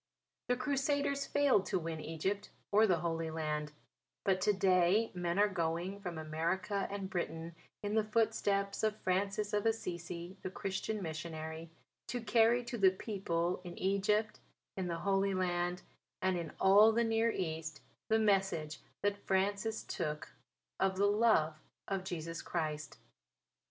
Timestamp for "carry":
12.19-12.63